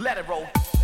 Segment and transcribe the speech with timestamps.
[0.00, 0.77] Let it roll.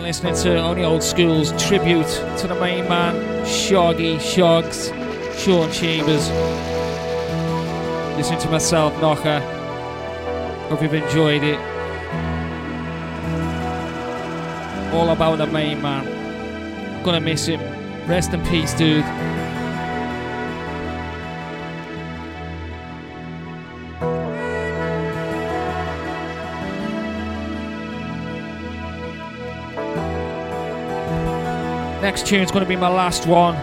[0.00, 2.06] Listening to Only Oldskool's tribute
[2.38, 4.88] to the main man, Shoggy, Shogs,
[5.38, 6.30] Sean Chambers.
[8.16, 9.40] Listening to myself, Nokka.
[10.68, 11.58] Hope you've enjoyed it.
[14.94, 17.02] All about the main man.
[17.02, 17.60] Gonna miss him.
[18.08, 19.04] Rest in peace, dude.
[32.18, 33.54] Next tune's going to be my last one.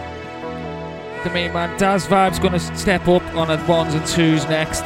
[1.24, 4.82] The main man Daz Vibe's going to step up on ones and twos next.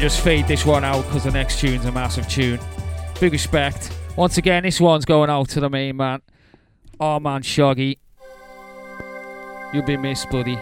[0.00, 2.58] Just fade this one out because the next tune's a massive tune.
[3.20, 3.94] Big respect.
[4.16, 6.22] Once again, this one's going out to the main man.
[6.98, 7.98] Oh man, Shoggy.
[9.72, 10.58] You'll be missed, buddy.